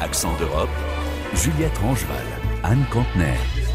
Accent 0.00 0.36
d'Europe, 0.38 0.68
Juliette 1.34 1.78
Rangeval, 1.78 2.16
Anne 2.62 2.84
Contenay. 2.90 3.65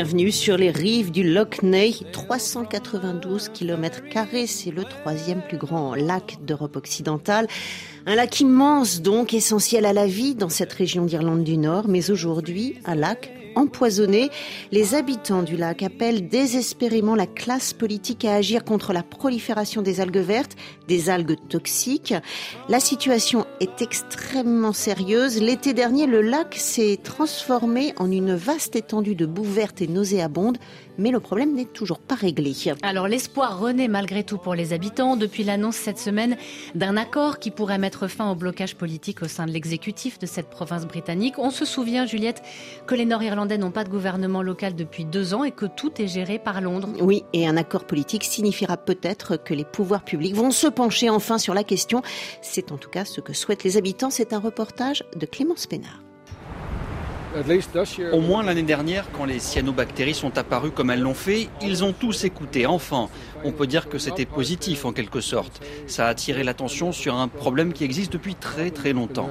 Bienvenue 0.00 0.30
sur 0.30 0.56
les 0.56 0.70
rives 0.70 1.10
du 1.10 1.24
Loch 1.24 1.60
Ney, 1.64 1.92
392 2.12 3.48
km, 3.48 4.00
c'est 4.46 4.70
le 4.70 4.84
troisième 4.84 5.42
plus 5.42 5.56
grand 5.56 5.96
lac 5.96 6.38
d'Europe 6.46 6.76
occidentale. 6.76 7.48
Un 8.06 8.14
lac 8.14 8.38
immense 8.38 9.02
donc, 9.02 9.34
essentiel 9.34 9.84
à 9.84 9.92
la 9.92 10.06
vie 10.06 10.36
dans 10.36 10.50
cette 10.50 10.72
région 10.72 11.04
d'Irlande 11.04 11.42
du 11.42 11.56
Nord, 11.56 11.88
mais 11.88 12.12
aujourd'hui 12.12 12.76
un 12.84 12.94
lac 12.94 13.32
empoisonné. 13.54 14.30
Les 14.72 14.94
habitants 14.94 15.42
du 15.42 15.56
lac 15.56 15.82
appellent 15.82 16.28
désespérément 16.28 17.14
la 17.14 17.26
classe 17.26 17.72
politique 17.72 18.24
à 18.24 18.34
agir 18.34 18.64
contre 18.64 18.92
la 18.92 19.02
prolifération 19.02 19.82
des 19.82 20.00
algues 20.00 20.18
vertes, 20.18 20.56
des 20.86 21.10
algues 21.10 21.36
toxiques. 21.48 22.14
La 22.68 22.80
situation 22.80 23.46
est 23.60 23.82
extrêmement 23.82 24.72
sérieuse. 24.72 25.40
L'été 25.40 25.74
dernier, 25.74 26.06
le 26.06 26.20
lac 26.20 26.54
s'est 26.54 26.98
transformé 27.02 27.94
en 27.96 28.10
une 28.10 28.34
vaste 28.34 28.76
étendue 28.76 29.14
de 29.14 29.26
boue 29.26 29.44
verte 29.44 29.82
et 29.82 29.88
nauséabonde, 29.88 30.58
mais 30.98 31.10
le 31.10 31.20
problème 31.20 31.54
n'est 31.54 31.64
toujours 31.64 32.00
pas 32.00 32.14
réglé. 32.14 32.48
Alors 32.82 33.08
l'espoir 33.08 33.58
renaît 33.58 33.88
malgré 33.88 34.24
tout 34.24 34.38
pour 34.38 34.54
les 34.54 34.72
habitants 34.72 35.16
depuis 35.16 35.44
l'annonce 35.44 35.76
cette 35.76 35.98
semaine 35.98 36.36
d'un 36.74 36.96
accord 36.96 37.38
qui 37.38 37.50
pourrait 37.50 37.78
mettre 37.78 38.08
fin 38.08 38.30
au 38.30 38.34
blocage 38.34 38.76
politique 38.76 39.22
au 39.22 39.28
sein 39.28 39.46
de 39.46 39.50
l'exécutif 39.50 40.18
de 40.18 40.26
cette 40.26 40.48
province 40.48 40.86
britannique. 40.86 41.38
On 41.38 41.50
se 41.50 41.64
souvient, 41.64 42.06
Juliette, 42.06 42.42
que 42.86 42.94
les 42.94 43.04
Nord-Irlandais 43.04 43.58
n'ont 43.58 43.70
pas 43.70 43.84
de 43.84 43.90
gouvernement 43.90 44.42
local 44.42 44.74
depuis 44.74 45.04
deux 45.04 45.34
ans 45.34 45.44
et 45.44 45.50
que 45.50 45.66
tout 45.66 46.00
est 46.00 46.08
géré 46.08 46.38
par 46.38 46.60
Londres. 46.60 46.88
Oui, 47.00 47.24
et 47.32 47.46
un 47.46 47.56
accord 47.56 47.84
politique 47.84 48.24
signifiera 48.24 48.76
peut-être 48.76 49.36
que 49.36 49.54
les 49.54 49.64
pouvoirs 49.64 50.04
publics 50.04 50.34
vont 50.34 50.50
se 50.50 50.66
pencher 50.66 51.10
enfin 51.10 51.38
sur 51.38 51.54
la 51.54 51.64
question. 51.64 52.02
C'est 52.40 52.72
en 52.72 52.78
tout 52.78 52.90
cas 52.90 53.04
ce 53.04 53.20
que 53.20 53.32
souhaitent 53.32 53.64
les 53.64 53.76
habitants. 53.76 54.10
C'est 54.10 54.32
un 54.32 54.40
reportage 54.40 55.04
de 55.16 55.26
Clémence 55.26 55.66
Pénard. 55.66 56.07
Au 58.12 58.20
moins 58.20 58.42
l'année 58.42 58.62
dernière, 58.62 59.04
quand 59.12 59.24
les 59.24 59.38
cyanobactéries 59.38 60.14
sont 60.14 60.36
apparues 60.38 60.70
comme 60.70 60.90
elles 60.90 61.00
l'ont 61.00 61.14
fait, 61.14 61.48
ils 61.62 61.84
ont 61.84 61.92
tous 61.92 62.24
écouté. 62.24 62.66
Enfin, 62.66 63.08
on 63.44 63.52
peut 63.52 63.66
dire 63.66 63.88
que 63.88 63.98
c'était 63.98 64.26
positif 64.26 64.84
en 64.84 64.92
quelque 64.92 65.20
sorte. 65.20 65.62
Ça 65.86 66.06
a 66.06 66.08
attiré 66.08 66.44
l'attention 66.44 66.92
sur 66.92 67.14
un 67.14 67.28
problème 67.28 67.72
qui 67.72 67.84
existe 67.84 68.12
depuis 68.12 68.34
très 68.34 68.70
très 68.70 68.92
longtemps. 68.92 69.28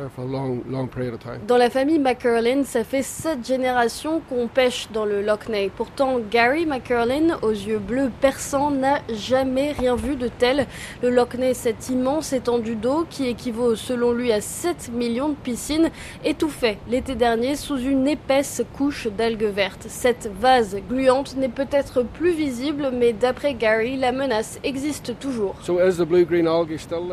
Dans 1.48 1.58
la 1.58 1.70
famille 1.70 2.00
McCurlin, 2.00 2.64
ça 2.64 2.84
fait 2.84 3.04
sept 3.04 3.46
générations 3.46 4.22
qu'on 4.30 4.48
pêche 4.48 4.88
dans 4.94 5.06
le 5.06 5.22
Loch 5.22 5.50
Ney. 5.50 5.70
Pourtant, 5.76 6.20
Gary 6.32 6.66
McCurlin, 6.66 7.38
aux 7.42 7.52
yeux 7.52 7.80
bleus 7.80 8.12
perçants, 8.22 8.72
n'a 8.72 9.00
jamais 9.14 9.72
rien 9.72 9.96
vu 9.96 10.16
de 10.16 10.28
tel. 10.28 10.68
Le 11.02 11.10
Loch 11.10 11.36
Ney, 11.36 11.54
cette 11.54 11.90
immense 11.90 12.34
étendue 12.34 12.76
d'eau 12.76 13.06
qui 13.10 13.28
équivaut 13.28 13.76
selon 13.76 14.12
lui 14.12 14.32
à 14.32 14.42
7 14.42 14.92
millions 14.94 15.30
de 15.30 15.36
piscines, 15.36 15.90
étouffait 16.24 16.78
l'été 16.90 17.16
dernier 17.16 17.56
sous 17.56 17.78
une 17.78 18.08
épaisse 18.08 18.62
couche 18.78 19.08
d'algues 19.08 19.44
vertes. 19.44 19.86
Cette 19.88 20.30
vase 20.40 20.78
gluante 20.90 21.36
n'est 21.36 21.50
peut-être 21.50 22.04
plus 22.04 22.32
visible, 22.32 22.92
mais 22.94 23.14
d'après 23.14 23.54
Gary, 23.54 23.97
la 23.98 24.12
menace 24.12 24.60
existe 24.64 25.18
toujours. 25.20 25.56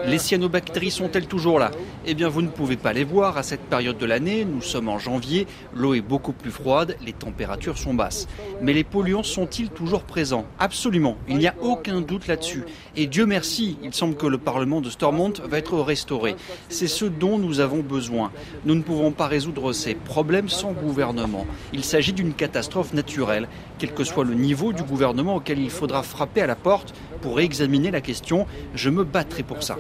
Les 0.07 0.19
cyanobactéries 0.19 0.91
sont-elles 0.91 1.27
toujours 1.27 1.59
là? 1.59 1.71
Eh 2.07 2.15
bien, 2.15 2.29
vous 2.29 2.43
ne 2.43 2.49
pouvez 2.49 2.77
pas 2.77 2.93
les 2.93 3.05
voir 3.05 3.39
à 3.39 3.43
cette 3.43 3.63
période 3.63 3.97
de 3.97 4.05
l'année. 4.05 4.45
Nous 4.45 4.61
sommes 4.61 4.89
en 4.89 4.99
janvier, 4.99 5.47
l'eau 5.75 5.95
est 5.95 6.03
beaucoup 6.03 6.33
plus 6.33 6.51
froide, 6.51 6.97
les 7.05 7.15
températures 7.15 7.79
sont 7.79 7.95
basses. 7.95 8.29
Mais 8.61 8.75
les 8.75 8.85
polluants 8.85 9.23
sont-ils 9.23 9.71
toujours 9.71 10.03
présents? 10.03 10.45
Absolument, 10.59 11.17
il 11.27 11.39
n'y 11.39 11.47
a 11.47 11.55
aucun 11.63 12.03
doute 12.03 12.27
là-dessus. 12.27 12.65
Et 12.97 13.07
Dieu 13.07 13.25
merci, 13.25 13.79
il 13.83 13.95
semble 13.95 14.17
que 14.17 14.27
le 14.27 14.39
Parlement 14.39 14.83
de 14.83 14.91
Stormont 14.91 15.33
va 15.49 15.59
être 15.59 15.79
restauré. 15.79 16.37
C'est 16.69 16.87
ce 16.87 17.07
dont 17.07 17.39
nous 17.39 17.61
avons 17.61 17.81
besoin. 17.81 18.31
Nous 18.67 18.75
ne 18.75 18.83
pouvons 18.83 19.11
pas 19.11 19.27
résoudre 19.27 19.73
ces 19.73 19.95
problèmes 19.95 20.51
sans 20.51 20.73
gouvernement. 20.73 21.47
Il 21.73 21.83
s'agit 21.83 22.13
d'une 22.13 22.35
catastrophe 22.35 22.93
naturelle, 22.93 23.49
quel 23.79 23.95
que 23.95 24.05
soit 24.05 24.25
le 24.25 24.35
niveau 24.35 24.73
du 24.73 24.83
gouvernement 24.83 25.37
auquel 25.37 25.59
il 25.59 25.71
faudra 25.71 26.03
frapper 26.03 26.43
à 26.43 26.47
la 26.47 26.57
porte 26.57 26.74
pour 27.21 27.41
examiner 27.41 27.91
la 27.91 28.01
question. 28.01 28.47
Je 28.75 28.91
me 28.91 29.05
battrai 29.05 29.43
pour 29.43 29.63
ça. 29.63 29.77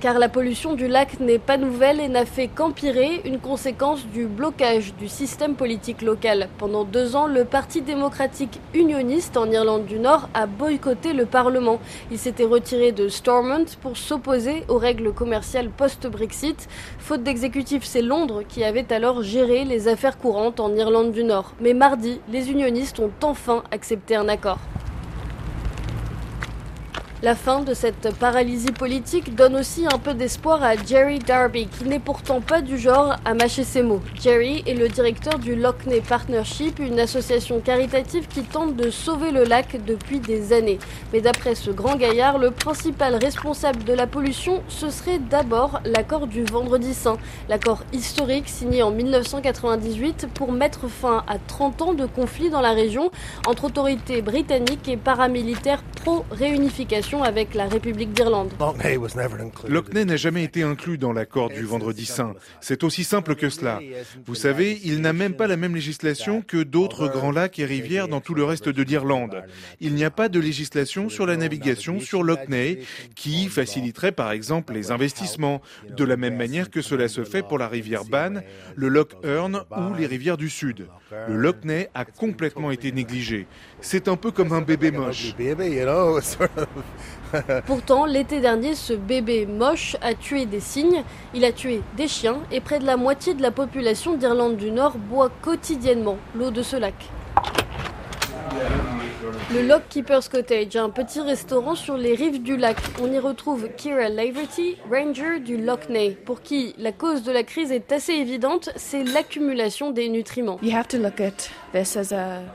Car 0.00 0.18
la 0.18 0.28
pollution 0.28 0.74
du 0.74 0.88
lac 0.88 1.20
n'est 1.20 1.38
pas 1.38 1.56
nouvelle 1.56 2.00
et 2.00 2.08
n'a 2.08 2.26
fait 2.26 2.48
qu'empirer, 2.48 3.22
une 3.24 3.38
conséquence 3.38 4.06
du 4.06 4.26
blocage 4.26 4.94
du 4.94 5.08
système 5.08 5.54
politique 5.54 6.02
local. 6.02 6.48
Pendant 6.58 6.84
deux 6.84 7.16
ans, 7.16 7.26
le 7.26 7.44
Parti 7.44 7.82
démocratique 7.82 8.60
unioniste 8.74 9.36
en 9.36 9.50
Irlande 9.50 9.86
du 9.86 9.98
Nord 9.98 10.28
a 10.34 10.46
boycotté 10.46 11.12
le 11.12 11.24
Parlement. 11.24 11.80
Il 12.10 12.18
s'était 12.18 12.44
retiré 12.44 12.92
de 12.92 13.08
Stormont 13.08 13.64
pour 13.80 13.96
s'opposer 13.96 14.64
aux 14.68 14.78
règles 14.78 15.12
commerciales 15.12 15.70
post-Brexit. 15.70 16.68
Faute 16.98 17.22
d'exécutif, 17.22 17.84
c'est 17.84 18.02
Londres 18.02 18.42
qui 18.46 18.64
avait 18.64 18.92
alors 18.92 19.22
géré 19.22 19.64
les 19.64 19.88
affaires 19.88 20.18
courantes 20.18 20.60
en 20.60 20.74
Irlande 20.74 21.12
du 21.12 21.24
Nord. 21.24 21.54
Mais 21.60 21.74
mardi, 21.74 22.20
les 22.28 22.50
unionistes 22.50 22.98
ont 23.00 23.12
enfin 23.22 23.62
accepté 23.70 24.16
un 24.16 24.28
accord. 24.28 24.58
La 27.24 27.36
fin 27.36 27.60
de 27.60 27.72
cette 27.72 28.12
paralysie 28.16 28.72
politique 28.72 29.36
donne 29.36 29.54
aussi 29.54 29.86
un 29.86 29.98
peu 29.98 30.12
d'espoir 30.12 30.60
à 30.60 30.74
Jerry 30.74 31.20
Darby, 31.20 31.68
qui 31.68 31.84
n'est 31.84 32.00
pourtant 32.00 32.40
pas 32.40 32.60
du 32.62 32.76
genre 32.76 33.14
à 33.24 33.34
mâcher 33.34 33.62
ses 33.62 33.84
mots. 33.84 34.00
Jerry 34.20 34.64
est 34.66 34.74
le 34.74 34.88
directeur 34.88 35.38
du 35.38 35.54
Loch 35.54 35.86
Ney 35.86 36.00
Partnership, 36.00 36.80
une 36.80 36.98
association 36.98 37.60
caritative 37.60 38.26
qui 38.26 38.42
tente 38.42 38.74
de 38.74 38.90
sauver 38.90 39.30
le 39.30 39.44
lac 39.44 39.76
depuis 39.86 40.18
des 40.18 40.52
années. 40.52 40.80
Mais 41.12 41.20
d'après 41.20 41.54
ce 41.54 41.70
grand 41.70 41.94
gaillard, 41.94 42.38
le 42.38 42.50
principal 42.50 43.14
responsable 43.14 43.84
de 43.84 43.92
la 43.92 44.08
pollution, 44.08 44.60
ce 44.66 44.90
serait 44.90 45.20
d'abord 45.20 45.80
l'accord 45.84 46.26
du 46.26 46.42
Vendredi 46.42 46.92
Saint, 46.92 47.18
l'accord 47.48 47.84
historique 47.92 48.48
signé 48.48 48.82
en 48.82 48.90
1998 48.90 50.26
pour 50.34 50.50
mettre 50.50 50.88
fin 50.88 51.22
à 51.28 51.38
30 51.38 51.82
ans 51.82 51.94
de 51.94 52.06
conflit 52.06 52.50
dans 52.50 52.60
la 52.60 52.72
région 52.72 53.12
entre 53.46 53.66
autorités 53.66 54.22
britanniques 54.22 54.88
et 54.88 54.96
paramilitaires 54.96 55.84
pro-réunification 56.02 57.22
avec 57.22 57.54
la 57.54 57.68
République 57.68 58.12
d'Irlande. 58.12 58.52
Loch 59.68 59.94
Ney 59.94 60.04
n'a 60.04 60.16
jamais 60.16 60.42
été 60.42 60.64
inclus 60.64 60.98
dans 60.98 61.12
l'accord 61.12 61.48
du 61.48 61.62
Vendredi 61.62 62.06
Saint. 62.06 62.34
C'est 62.60 62.82
aussi 62.82 63.04
simple 63.04 63.36
que 63.36 63.48
cela. 63.48 63.78
Vous 64.26 64.34
savez, 64.34 64.80
il 64.84 65.00
n'a 65.00 65.12
même 65.12 65.34
pas 65.34 65.46
la 65.46 65.56
même 65.56 65.76
législation 65.76 66.42
que 66.42 66.62
d'autres 66.62 67.06
grands 67.06 67.30
lacs 67.30 67.60
et 67.60 67.64
rivières 67.64 68.08
dans 68.08 68.20
tout 68.20 68.34
le 68.34 68.42
reste 68.42 68.68
de 68.68 68.82
l'Irlande. 68.82 69.44
Il 69.80 69.94
n'y 69.94 70.04
a 70.04 70.10
pas 70.10 70.28
de 70.28 70.40
législation 70.40 71.08
sur 71.08 71.24
la 71.24 71.36
navigation 71.36 72.00
sur 72.00 72.24
Loch 72.24 72.48
Ney 72.48 72.80
qui 73.14 73.48
faciliterait 73.48 74.12
par 74.12 74.32
exemple 74.32 74.72
les 74.72 74.90
investissements, 74.90 75.62
de 75.88 76.04
la 76.04 76.16
même 76.16 76.36
manière 76.36 76.70
que 76.70 76.82
cela 76.82 77.06
se 77.06 77.22
fait 77.22 77.42
pour 77.42 77.58
la 77.58 77.68
rivière 77.68 78.04
Bann, 78.04 78.42
le 78.74 78.88
Loch 78.88 79.12
Earn 79.22 79.62
ou 79.70 79.94
les 79.94 80.06
rivières 80.06 80.36
du 80.36 80.50
Sud. 80.50 80.88
Le 81.28 81.36
Loch 81.36 81.64
Ney 81.64 81.90
a 81.94 82.04
complètement 82.04 82.72
été 82.72 82.90
négligé. 82.90 83.46
C'est 83.80 84.08
un 84.08 84.16
peu 84.16 84.32
comme 84.32 84.52
un 84.52 84.62
bébé 84.62 84.90
moche. 84.90 85.34
Pourtant, 87.66 88.04
l'été 88.04 88.40
dernier, 88.40 88.74
ce 88.74 88.92
bébé 88.92 89.46
moche 89.46 89.96
a 90.02 90.14
tué 90.14 90.46
des 90.46 90.60
cygnes, 90.60 91.02
il 91.34 91.44
a 91.44 91.52
tué 91.52 91.82
des 91.96 92.08
chiens 92.08 92.38
et 92.50 92.60
près 92.60 92.78
de 92.78 92.84
la 92.84 92.96
moitié 92.96 93.34
de 93.34 93.42
la 93.42 93.50
population 93.50 94.16
d'Irlande 94.16 94.56
du 94.56 94.70
Nord 94.70 94.96
boit 94.98 95.30
quotidiennement 95.40 96.18
l'eau 96.34 96.50
de 96.50 96.62
ce 96.62 96.76
lac. 96.76 96.94
Le 99.50 99.66
Lock 99.66 99.82
Keeper's 99.90 100.28
Cottage, 100.28 100.76
un 100.76 100.88
petit 100.88 101.20
restaurant 101.20 101.74
sur 101.74 101.98
les 101.98 102.14
rives 102.14 102.42
du 102.42 102.56
lac. 102.56 102.76
On 103.02 103.12
y 103.12 103.18
retrouve 103.18 103.68
Kira 103.76 104.08
Laverty, 104.08 104.76
ranger 104.90 105.40
du 105.40 105.58
Loch 105.58 105.90
Ney, 105.90 106.16
pour 106.24 106.40
qui 106.40 106.74
la 106.78 106.92
cause 106.92 107.22
de 107.22 107.32
la 107.32 107.42
crise 107.42 107.70
est 107.70 107.92
assez 107.92 108.12
évidente, 108.12 108.70
c'est 108.76 109.04
l'accumulation 109.04 109.90
des 109.90 110.08
nutriments. 110.08 110.58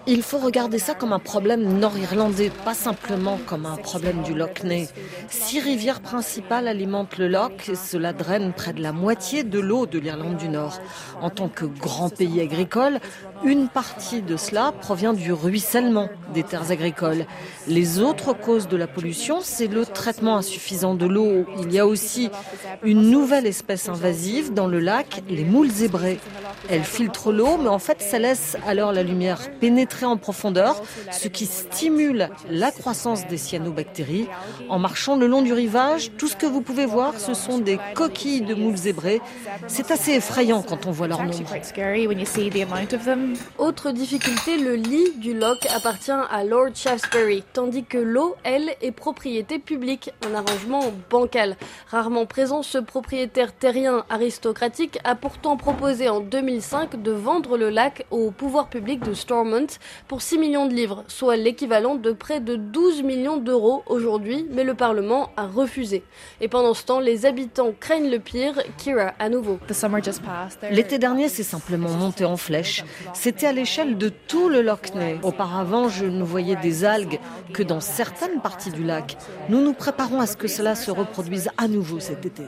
Il 0.07 0.23
faut 0.23 0.37
regarder 0.39 0.79
ça 0.79 0.95
comme 0.95 1.13
un 1.13 1.19
problème 1.19 1.77
nord-irlandais, 1.77 2.51
pas 2.65 2.73
simplement 2.73 3.39
comme 3.45 3.67
un 3.67 3.77
problème 3.77 4.23
du 4.23 4.33
Loch 4.33 4.63
Ney. 4.63 4.87
Six 5.29 5.59
rivières 5.59 6.01
principales 6.01 6.67
alimentent 6.67 7.17
le 7.19 7.27
Loch 7.27 7.69
et 7.69 7.75
cela 7.75 8.13
draine 8.13 8.53
près 8.53 8.73
de 8.73 8.81
la 8.81 8.91
moitié 8.91 9.43
de 9.43 9.59
l'eau 9.59 9.85
de 9.85 9.99
l'Irlande 9.99 10.37
du 10.37 10.49
Nord. 10.49 10.79
En 11.21 11.29
tant 11.29 11.49
que 11.49 11.65
grand 11.65 12.09
pays 12.09 12.41
agricole, 12.41 12.99
Une 13.43 13.67
partie 13.67 14.21
de 14.21 14.35
cela 14.35 14.71
provient 14.71 15.13
du 15.13 15.31
ruissellement 15.31 16.09
des 16.33 16.43
terres 16.43 16.71
agricoles. 16.71 17.25
Les 17.67 17.99
autres 17.99 18.33
causes 18.33 18.67
de 18.67 18.77
la 18.77 18.87
pollution, 18.87 19.39
c'est 19.41 19.67
le 19.67 19.85
traitement 19.85 20.37
insuffisant 20.37 20.95
de 20.95 21.05
l'eau. 21.05 21.45
Il 21.61 21.71
y 21.71 21.79
a 21.79 21.85
aussi 21.85 22.29
une 22.83 23.09
nouvelle 23.09 23.45
espèce 23.45 23.89
invasive 23.89 24.53
dans 24.53 24.67
le 24.67 24.79
lac, 24.79 25.21
les 25.29 25.43
moules 25.43 25.69
zébrées. 25.69 26.19
Elles 26.69 26.83
filtrent 26.83 27.31
l'eau, 27.31 27.57
mais 27.61 27.69
en 27.69 27.79
fait, 27.79 28.01
ça 28.01 28.19
laisse 28.19 28.57
alors 28.67 28.91
la 28.91 29.03
lumière 29.03 29.39
pénétrer 29.59 30.05
en 30.05 30.17
profondeur, 30.17 30.81
ce 31.11 31.27
qui 31.27 31.45
stimule 31.45 32.29
la 32.49 32.71
croissance 32.71 33.27
des 33.27 33.37
cyanobactéries. 33.37 34.27
En 34.69 34.79
marchant 34.79 35.15
le 35.15 35.27
long 35.27 35.41
du 35.41 35.53
rivage, 35.53 36.11
tout 36.17 36.27
ce 36.27 36.35
que 36.35 36.45
vous 36.45 36.61
pouvez 36.61 36.85
voir, 36.85 37.19
ce 37.19 37.33
sont 37.33 37.59
des 37.59 37.79
coquilles 37.93 38.41
de 38.41 38.55
moules 38.55 38.77
zébrées. 38.77 39.21
C'est 39.67 39.91
assez 39.91 40.13
effrayant 40.13 40.63
quand 40.63 40.85
on 40.85 40.91
voit 40.91 41.07
leur 41.07 41.23
nombre. 41.23 41.53
Autre 43.57 43.91
difficulté, 43.91 44.57
le 44.57 44.75
lit 44.75 45.11
du 45.17 45.33
loch 45.33 45.65
appartient 45.75 46.11
à 46.11 46.43
Lord 46.43 46.75
Shaftesbury, 46.75 47.43
tandis 47.53 47.83
que 47.83 47.97
l'eau, 47.97 48.35
elle, 48.43 48.69
est 48.81 48.91
propriété 48.91 49.59
publique, 49.59 50.11
un 50.25 50.35
arrangement 50.35 50.93
bancal. 51.09 51.57
Rarement 51.89 52.25
présent, 52.25 52.63
ce 52.63 52.77
propriétaire 52.77 53.53
terrien 53.53 54.05
aristocratique 54.09 54.99
a 55.03 55.15
pourtant 55.15 55.57
proposé 55.57 56.09
en 56.09 56.19
2005 56.19 57.01
de 57.01 57.11
vendre 57.11 57.57
le 57.57 57.69
lac 57.69 58.05
au 58.11 58.31
pouvoir 58.31 58.69
public 58.69 59.03
de 59.03 59.13
Stormont 59.13 59.67
pour 60.07 60.21
6 60.21 60.37
millions 60.37 60.67
de 60.67 60.73
livres, 60.73 61.03
soit 61.07 61.35
l'équivalent 61.35 61.95
de 61.95 62.11
près 62.11 62.39
de 62.39 62.55
12 62.55 63.03
millions 63.03 63.37
d'euros 63.37 63.83
aujourd'hui, 63.87 64.45
mais 64.51 64.63
le 64.63 64.73
Parlement 64.73 65.31
a 65.35 65.47
refusé. 65.47 66.03
Et 66.41 66.47
pendant 66.47 66.73
ce 66.73 66.83
temps, 66.83 66.99
les 66.99 67.25
habitants 67.25 67.73
craignent 67.79 68.09
le 68.09 68.19
pire. 68.19 68.53
Kira, 68.77 69.13
à 69.19 69.29
nouveau. 69.29 69.59
L'été 70.71 70.99
dernier, 70.99 71.29
c'est 71.29 71.43
simplement 71.43 71.89
monté 71.89 72.25
en 72.25 72.37
flèche. 72.37 72.83
C'était 73.19 73.47
à 73.47 73.51
l'échelle 73.51 73.97
de 73.97 74.09
tout 74.09 74.47
le 74.47 74.61
Loch 74.61 74.93
Ness. 74.93 75.17
Auparavant, 75.23 75.89
je 75.89 76.05
ne 76.05 76.23
voyais 76.23 76.55
des 76.55 76.85
algues 76.85 77.17
que 77.51 77.63
dans 77.63 77.79
certaines 77.79 78.41
parties 78.41 78.69
du 78.69 78.83
lac. 78.83 79.17
Nous 79.49 79.59
nous 79.59 79.73
préparons 79.73 80.21
à 80.21 80.27
ce 80.27 80.37
que 80.37 80.47
cela 80.47 80.75
se 80.75 80.91
reproduise 80.91 81.49
à 81.57 81.67
nouveau 81.67 81.99
cet 81.99 82.27
été. 82.27 82.43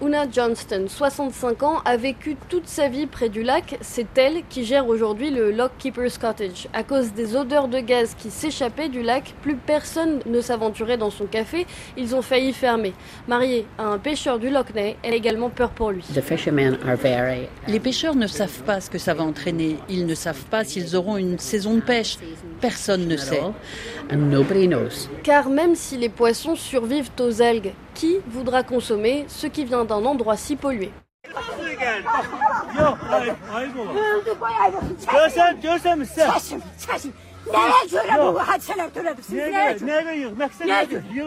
Una 0.00 0.30
Johnston, 0.30 0.86
65 0.88 1.62
ans, 1.62 1.82
a 1.84 1.98
vécu 1.98 2.34
toute 2.48 2.66
sa 2.66 2.88
vie 2.88 3.06
près 3.06 3.28
du 3.28 3.42
lac. 3.42 3.76
C'est 3.82 4.16
elle 4.16 4.42
qui 4.48 4.64
gère 4.64 4.88
aujourd'hui 4.88 5.30
le 5.30 5.52
Lock 5.52 5.72
Keeper's 5.78 6.16
Cottage. 6.16 6.68
À 6.72 6.82
cause 6.82 7.12
des 7.12 7.36
odeurs 7.36 7.68
de 7.68 7.78
gaz 7.78 8.14
qui 8.16 8.30
s'échappaient 8.30 8.88
du 8.88 9.02
lac, 9.02 9.34
plus 9.42 9.54
personne 9.54 10.20
ne 10.24 10.40
s'aventurait 10.40 10.96
dans 10.96 11.10
son 11.10 11.26
café. 11.26 11.66
Ils 11.98 12.14
ont 12.14 12.22
failli 12.22 12.54
fermer. 12.54 12.94
Mariée 13.28 13.66
à 13.76 13.84
un 13.84 13.98
pêcheur 13.98 14.38
du 14.38 14.48
Loch 14.48 14.74
Ness, 14.74 14.96
elle 15.02 15.12
a 15.12 15.16
également 15.16 15.50
peur 15.50 15.72
pour 15.72 15.90
lui. 15.90 16.04
Les 17.68 17.80
pêcheurs 17.80 18.14
ne 18.16 18.26
savent 18.26 18.62
pas 18.62 18.80
ce 18.80 18.88
que 18.88 18.96
ça 18.96 19.09
va 19.14 19.24
entraîner. 19.24 19.76
Ils 19.88 20.06
ne 20.06 20.14
savent 20.14 20.44
pas 20.44 20.64
s'ils 20.64 20.96
auront 20.96 21.16
une 21.16 21.38
saison 21.38 21.74
de 21.74 21.80
pêche. 21.80 22.18
Personne 22.60 23.06
ne 23.06 23.16
sait. 23.16 23.42
Car 25.22 25.48
même 25.48 25.74
si 25.74 25.96
les 25.96 26.08
poissons 26.08 26.56
survivent 26.56 27.10
aux 27.20 27.42
algues, 27.42 27.72
qui 27.94 28.16
voudra 28.28 28.62
consommer 28.62 29.24
ce 29.28 29.46
qui 29.46 29.64
vient 29.64 29.84
d'un 29.84 30.04
endroit 30.04 30.36
si 30.36 30.56
pollué 30.56 30.90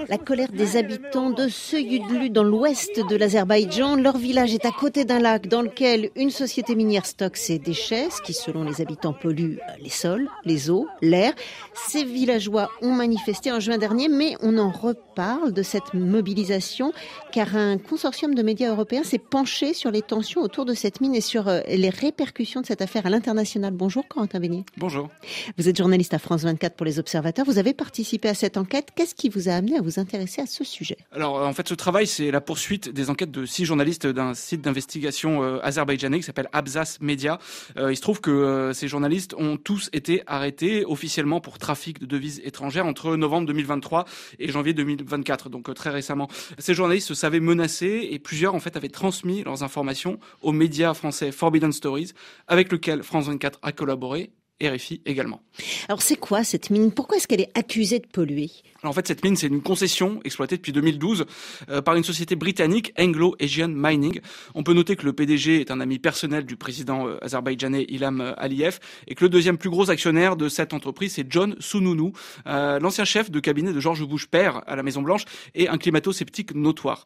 La 0.10 0.18
colère 0.18 0.52
des 0.52 0.78
habitants 0.78 1.30
de 1.30 1.48
Seyudlu 1.48 2.30
dans 2.30 2.44
l'ouest 2.44 3.00
de 3.00 3.16
l'Azerbaïdjan. 3.16 3.96
Leur 3.96 4.18
village 4.18 4.54
est 4.54 4.66
à 4.66 4.72
côté 4.72 5.06
d'un 5.06 5.20
lac 5.20 5.48
dans 5.48 5.62
lequel 5.62 6.10
une 6.16 6.30
société 6.30 6.76
minière 6.76 7.06
stocke 7.06 7.38
ses 7.38 7.60
déchets, 7.60 8.10
ce 8.10 8.22
qui 8.22 8.34
selon 8.34 8.64
les 8.64 8.82
habitants 8.82 9.14
pollue 9.14 9.58
les 9.80 9.90
sols, 9.90 10.30
les 10.46 10.70
eaux, 10.70 10.88
l'air. 11.02 11.34
Ces 11.74 12.04
villageois 12.04 12.70
ont 12.82 12.92
manifesté 12.92 13.52
en 13.52 13.60
juin 13.60 13.78
dernier, 13.78 14.10
mais 14.10 14.36
on 14.42 14.58
en 14.58 14.72
reparle 14.72 15.13
de 15.16 15.64
cette 15.64 15.94
mobilisation 15.94 16.92
car 17.32 17.56
un 17.56 17.78
consortium 17.78 18.34
de 18.34 18.42
médias 18.42 18.72
européens 18.72 19.04
s'est 19.04 19.20
penché 19.20 19.74
sur 19.74 19.92
les 19.92 20.02
tensions 20.02 20.42
autour 20.42 20.66
de 20.66 20.74
cette 20.74 21.02
mine 21.02 21.14
et 21.14 21.22
sur 21.22 21.46
les 21.68 21.90
répercussions 21.90 22.62
de 22.62 22.66
cette 22.66 22.82
affaire 22.82 23.06
à 23.06 23.10
l'international. 23.10 23.74
Bonjour 23.74 24.08
Corentin 24.08 24.40
Beignet. 24.40 24.64
Bonjour. 24.78 25.10
Vous 25.58 25.70
êtes 25.70 25.78
journaliste 25.78 26.14
à 26.14 26.20
France 26.20 26.44
24 26.44 26.76
pour 26.76 26.86
les 26.86 27.00
observateurs. 27.00 27.46
Vous 27.46 27.58
avez 27.58 27.74
participé 27.74 28.30
à 28.30 28.34
cette 28.34 28.58
enquête. 28.58 28.90
Qu'est-ce 28.96 29.16
qui 29.16 29.30
vous 29.30 29.50
a 29.50 29.54
amené 29.54 29.78
à 29.78 29.82
vous 29.82 30.00
intéresser 30.00 30.42
à 30.42 30.46
ce 30.46 30.64
sujet? 30.64 30.98
Alors, 31.12 31.36
en 31.36 31.54
fait, 31.54 31.68
ce 31.68 31.74
travail, 31.74 32.08
c'est 32.08 32.32
la 32.32 32.42
poursuite 32.42 32.90
des 32.90 33.10
enquêtes 33.10 33.32
de 33.32 33.46
six 33.46 33.66
journalistes 33.66 34.08
d'un 34.08 34.34
site 34.34 34.62
d'investigation 34.62 35.44
euh, 35.44 35.60
azerbaïdjanais 35.64 36.20
qui 36.20 36.24
s'appelle 36.24 36.50
Abzas 36.54 36.98
Media. 37.02 37.40
Euh, 37.78 37.92
il 37.92 37.96
se 37.96 38.02
trouve 38.02 38.22
que 38.22 38.32
euh, 38.32 38.74
ces 38.74 38.88
journalistes 38.88 39.34
ont 39.38 39.58
tous 39.58 39.90
été 39.94 40.24
arrêtés 40.28 40.86
officiellement 40.86 41.42
pour 41.42 41.58
trafic 41.58 42.00
de 42.00 42.06
devises 42.06 42.42
étrangères 42.44 42.86
entre 42.86 43.16
novembre 43.16 43.48
2023 43.48 44.06
et 44.40 44.52
janvier 44.52 44.74
2024, 44.74 45.03
donc 45.50 45.74
très 45.74 45.90
récemment. 45.90 46.28
Ces 46.58 46.74
journalistes 46.74 47.08
se 47.08 47.14
savaient 47.14 47.40
menacés 47.40 48.08
et 48.12 48.20
plusieurs, 48.20 48.56
en 48.56 48.60
fait, 48.60 48.76
avaient 48.76 48.90
transmis 48.90 49.44
leurs 49.44 49.64
informations 49.64 50.20
aux 50.42 50.52
médias 50.52 50.94
français 50.94 51.32
Forbidden 51.32 51.72
Stories, 51.72 52.12
avec 52.48 52.72
lequel 52.72 53.04
France 53.04 53.28
24 53.28 53.60
a 53.62 53.72
collaboré 53.72 54.32
RFI 54.62 55.02
également. 55.06 55.42
Alors 55.88 56.02
c'est 56.02 56.16
quoi 56.16 56.44
cette 56.44 56.70
mine? 56.70 56.92
Pourquoi 56.92 57.18
est-ce 57.18 57.28
qu'elle 57.28 57.42
est 57.42 57.58
accusée 57.58 58.00
de 58.00 58.08
polluer? 58.08 58.50
En 58.84 58.92
fait, 58.92 59.08
cette 59.08 59.24
mine, 59.24 59.38
c'est 59.38 59.48
une 59.48 59.62
concession 59.62 60.20
exploitée 60.26 60.58
depuis 60.58 60.74
2012 60.74 61.26
euh, 61.70 61.82
par 61.82 61.96
une 61.96 62.04
société 62.04 62.36
britannique, 62.36 62.94
Anglo-Asian 63.00 63.70
Mining. 63.70 64.20
On 64.56 64.64
peut 64.64 64.74
noter 64.74 64.98
que 64.98 65.06
le 65.06 65.14
PDG 65.14 65.62
est 65.62 65.72
un 65.72 65.80
ami 65.80 66.00
personnel 66.00 66.46
du 66.46 66.58
président 66.58 67.08
euh, 67.08 67.18
azerbaïdjanais 67.24 67.86
Ilham 67.88 68.20
euh, 68.20 68.34
Aliyev 68.36 68.80
et 69.08 69.16
que 69.16 69.24
le 69.24 69.30
deuxième 69.30 69.58
plus 69.58 69.70
gros 69.70 69.90
actionnaire 69.90 70.36
de 70.36 70.50
cette 70.50 70.74
entreprise, 70.74 71.14
c'est 71.14 71.26
John 71.30 71.56
Sununu, 71.60 72.12
l'ancien 72.46 73.06
chef 73.06 73.32
de 73.32 73.40
cabinet 73.40 73.72
de 73.72 73.80
George 73.80 74.06
Bush 74.06 74.28
père 74.28 74.62
à 74.68 74.76
la 74.76 74.84
Maison 74.84 75.02
Blanche 75.02 75.24
et 75.56 75.70
un 75.70 75.78
climato-sceptique 75.78 76.54
notoire. 76.54 77.06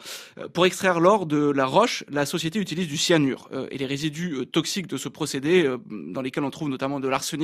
pour 0.54 0.66
extraire 0.66 1.00
l'or 1.00 1.26
de 1.26 1.52
la 1.52 1.66
roche, 1.66 2.04
la 2.10 2.26
société 2.26 2.60
utilise 2.60 2.88
du 2.88 2.98
cyanure 2.98 3.50
et 3.72 3.78
les 3.78 3.86
résidus 3.86 4.48
toxiques 4.52 4.88
de 4.88 4.98
ce 4.98 5.10
procédé, 5.10 5.70
dans 5.90 6.22
lesquels 6.22 6.44
on 6.44 6.50
trouve 6.50 6.70
notamment 6.70 7.00
de 7.00 7.08
l'arsenic, 7.08 7.37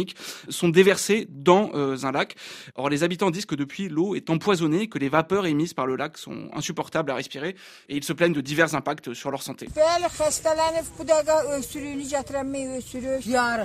sont 0.50 0.70
déversés 0.70 1.28
dans 1.30 1.72
un 1.74 2.12
lac. 2.12 2.36
Or, 2.76 2.90
les 2.90 3.04
habitants 3.04 3.32
disent 3.32 3.46
que 3.46 3.56
depuis 3.56 3.90
l'eau 3.90 4.16
est 4.16 4.30
empoisonnés, 4.30 4.88
que 4.88 5.00
les 5.00 5.10
vapeurs 5.10 5.46
émises 5.46 5.74
par 5.74 5.86
le 5.86 5.96
lac 5.96 6.18
sont 6.18 6.50
insupportables 6.54 7.12
à 7.12 7.16
respirer 7.16 7.56
et 7.90 7.96
ils 7.96 8.04
se 8.04 8.14
plaignent 8.14 8.34
de 8.34 8.42
divers 8.42 8.76
impacts 8.76 9.14
sur 9.14 9.32
leur 9.32 9.44
santé. 9.44 9.68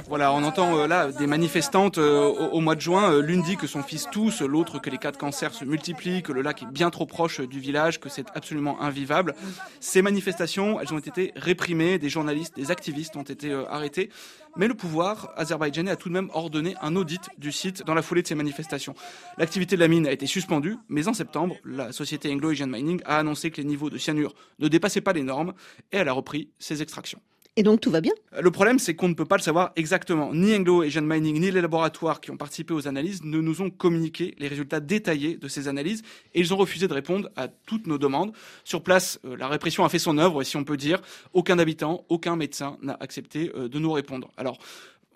Voilà, 0.08 0.32
on 0.32 0.42
entend 0.44 0.76
euh, 0.78 0.86
là 0.86 1.12
des 1.12 1.26
manifestantes 1.26 1.98
euh, 1.98 2.26
au, 2.26 2.60
mois 2.60 2.75
de 2.75 2.80
juin. 2.80 3.12
Euh, 3.12 3.22
l'une 3.22 3.42
dit 3.42 3.56
que 3.56 3.66
son 3.66 3.82
fils 3.82 4.08
tousse, 4.10 4.40
l'autre 4.40 4.78
que 4.78 4.90
les 4.90 4.98
cas 4.98 5.12
de 5.12 5.16
cancer 5.16 5.54
se 5.54 5.64
multiplient, 5.64 6.22
que 6.22 6.32
le 6.32 6.42
lac 6.42 6.62
est 6.62 6.66
bien 6.66 6.90
trop 6.90 7.06
proche 7.06 7.40
du 7.40 7.60
village, 7.60 8.00
que 8.00 8.08
c'est 8.08 8.26
absolument 8.34 8.80
invivable. 8.80 9.34
Ces 9.80 10.02
manifestations, 10.02 10.80
elles 10.80 10.92
ont 10.92 10.98
été 10.98 11.32
réprimées, 11.36 11.99
des 11.99 12.08
journalistes, 12.08 12.56
des 12.56 12.70
activistes 12.70 13.16
ont 13.16 13.23
été 13.23 13.52
arrêtés. 13.70 14.11
Mais 14.56 14.66
le 14.66 14.75
pouvoir 14.75 15.32
azerbaïdjanais 15.37 15.90
a 15.90 15.97
tout 15.97 16.08
de 16.08 16.14
même 16.14 16.17
ordonné 16.32 16.75
un 16.82 16.96
audit 16.96 17.20
du 17.38 17.52
site 17.52 17.84
dans 17.84 17.94
la 17.94 18.02
foulée 18.02 18.22
de 18.22 18.26
ces 18.26 18.34
manifestations. 18.34 18.94
L'activité 19.37 19.76
de 19.76 19.80
la 19.80 19.88
mine 19.88 20.06
a 20.06 20.12
été 20.12 20.26
suspendue, 20.26 20.76
mais 20.88 21.08
en 21.08 21.14
septembre, 21.14 21.56
la 21.64 21.92
société 21.92 22.32
Anglo-Asian 22.32 22.66
Mining 22.66 23.00
a 23.04 23.18
annoncé 23.18 23.50
que 23.50 23.58
les 23.58 23.64
niveaux 23.64 23.90
de 23.90 23.98
cyanure 23.98 24.34
ne 24.58 24.68
dépassaient 24.68 25.00
pas 25.00 25.12
les 25.12 25.22
normes 25.22 25.54
et 25.92 25.98
elle 25.98 26.08
a 26.08 26.12
repris 26.12 26.50
ses 26.58 26.82
extractions. 26.82 27.20
Et 27.58 27.64
donc 27.64 27.80
tout 27.80 27.90
va 27.90 28.00
bien? 28.00 28.12
Le 28.40 28.52
problème, 28.52 28.78
c'est 28.78 28.94
qu'on 28.94 29.08
ne 29.08 29.14
peut 29.14 29.25
pas 29.25 29.37
le 29.37 29.42
savoir 29.42 29.72
exactement. 29.75 30.32
Ni 30.32 30.54
Anglo 30.54 30.82
Asian 30.82 31.02
Mining, 31.02 31.40
ni 31.40 31.50
les 31.50 31.60
laboratoires 31.60 32.20
qui 32.20 32.30
ont 32.30 32.37
participé 32.37 32.72
aux 32.72 32.87
analyses 32.87 33.25
ne 33.25 33.40
nous 33.40 33.62
ont 33.62 33.68
communiqué 33.68 34.37
les 34.38 34.46
résultats 34.46 34.78
détaillés 34.78 35.37
de 35.37 35.48
ces 35.48 35.66
analyses 35.66 36.02
et 36.34 36.40
ils 36.40 36.54
ont 36.54 36.56
refusé 36.56 36.87
de 36.87 36.94
répondre 36.94 37.30
à 37.34 37.48
toutes 37.48 37.88
nos 37.88 37.98
demandes. 37.98 38.32
Sur 38.62 38.84
place, 38.84 39.18
euh, 39.25 39.37
la 39.37 39.48
répression 39.48 39.84
a 39.84 39.88
fait 39.88 39.98
son 39.98 40.18
œuvre, 40.18 40.44
si 40.44 40.56
on 40.56 40.62
peut 40.62 40.76
dire. 40.76 41.00
Aucun 41.32 41.58
habitant, 41.58 42.04
aucun 42.08 42.37
médecin 42.37 42.78
n'a 42.80 42.96
accepté 43.00 43.50
euh, 43.56 43.68
de 43.68 43.80
nous 43.80 43.90
répondre. 43.90 44.30
Alors, 44.37 44.58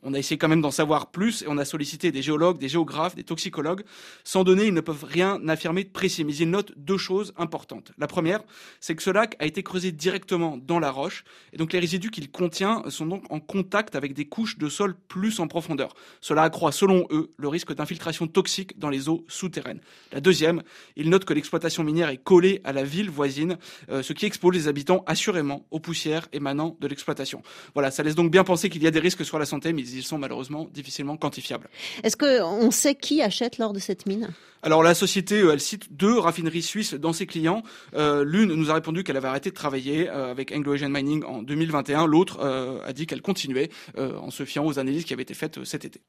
on 0.03 0.15
a 0.15 0.19
essayé 0.19 0.39
quand 0.39 0.49
même 0.49 0.61
d'en 0.61 0.71
savoir 0.71 1.11
plus 1.11 1.43
et 1.43 1.47
on 1.49 1.59
a 1.59 1.65
sollicité 1.65 2.11
des 2.11 2.23
géologues, 2.23 2.59
des 2.59 2.69
géographes, 2.69 3.15
des 3.15 3.25
toxicologues. 3.25 3.83
Sans 4.25 4.45
donner, 4.45 4.67
ils 4.67 4.75
ne 4.75 4.81
peuvent 4.81 5.05
rien 5.05 5.41
affirmer 5.49 5.85
de 5.85 5.91
précis, 5.91 6.25
mais 6.25 6.35
ils 6.35 6.51
notent 6.51 6.73
deux 6.77 6.99
choses 6.99 7.33
importantes. 7.37 7.93
La 7.99 8.07
première, 8.07 8.41
c'est 8.81 8.97
que 8.97 9.03
ce 9.03 9.11
lac 9.11 9.37
a 9.39 9.47
été 9.47 9.63
creusé 9.63 9.93
directement 9.93 10.57
dans 10.57 10.79
la 10.79 10.91
roche 10.91 11.25
et 11.53 11.57
donc 11.57 11.73
les 11.73 11.79
résidus 11.79 12.11
qu'il 12.11 12.31
contient 12.31 12.83
sont 12.89 13.07
donc 13.07 13.25
en 13.31 13.41
contact 13.41 13.95
avec 13.95 14.15
des 14.15 14.25
couches 14.25 14.59
de 14.59 14.69
sol 14.69 14.95
plus 15.09 15.41
en 15.41 15.47
profondeur. 15.47 15.95
Cela 16.21 16.43
accroît, 16.43 16.73
selon 16.73 17.07
eux, 17.11 17.33
le 17.37 17.49
risque 17.49 17.75
d'infiltration 17.75 18.27
toxique 18.27 18.79
dans 18.79 18.91
les 18.91 19.09
eaux 19.09 19.25
souterraines. 19.29 19.81
La 20.13 20.21
deuxième, 20.21 20.63
ils 20.97 21.11
notent 21.11 21.25
que 21.25 21.35
l'exploitation 21.35 21.85
minière 21.85 22.09
est 22.09 22.23
collée 22.23 22.61
à 22.65 22.73
la 22.73 22.83
ville 22.83 23.11
voisine, 23.11 23.59
euh, 23.91 24.03
ce 24.03 24.13
qui 24.13 24.27
expose 24.27 24.55
les 24.55 24.69
habitants 24.69 25.05
assurément 25.07 25.67
aux 25.71 25.81
poussières 25.81 26.29
émanant 26.33 26.77
de 26.81 26.89
l'exploitation. 26.89 27.43
Voilà, 27.75 27.91
ça 27.91 28.03
laisse 28.03 28.15
donc 28.15 28.31
bien 28.31 28.45
penser 28.45 28.69
qu'il 28.69 28.83
y 28.83 28.87
a 28.87 28.91
des 28.91 28.99
risques 28.99 29.25
sur 29.25 29.39
la 29.39 29.47
santé, 29.47 29.73
mais 29.73 29.83
sont 30.01 30.19
malheureusement 30.19 30.67
difficilement 30.73 31.17
quantifiables. 31.17 31.69
Est-ce 32.03 32.17
qu'on 32.17 32.71
sait 32.71 32.95
qui 32.95 33.21
achète 33.21 33.59
lors 33.59 33.73
de 33.73 33.79
cette 33.79 34.07
mine? 34.07 34.31
Alors 34.63 34.83
la 34.83 34.95
société, 34.95 35.39
elle 35.39 35.61
cite 35.61 35.93
deux 35.93 36.19
raffineries 36.19 36.63
suisses 36.63 36.95
dans 36.95 37.13
ses 37.13 37.27
clients. 37.27 37.63
L'une 37.93 38.55
nous 38.55 38.71
a 38.71 38.75
répondu 38.75 39.05
qu'elle 39.05 39.17
avait 39.17 39.29
arrêté 39.29 39.51
de 39.51 39.55
travailler 39.55 40.09
avec 40.09 40.53
Anglo 40.53 40.73
Asian 40.73 40.89
Mining 40.89 41.25
en 41.25 41.43
2021. 41.43 42.07
L'autre 42.07 42.41
a 42.41 42.93
dit 42.93 43.07
qu'elle 43.07 43.23
continuait 43.23 43.71
en 43.99 44.31
se 44.31 44.45
fiant 44.45 44.65
aux 44.65 44.79
analyses 44.79 45.05
qui 45.05 45.13
avaient 45.13 45.23
été 45.23 45.35
faites 45.35 45.65
cet 45.65 45.85
été. 45.85 46.01